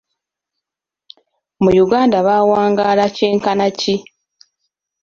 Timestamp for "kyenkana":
3.15-3.67